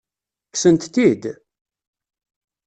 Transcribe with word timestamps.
Kksent-t-id? 0.51 1.23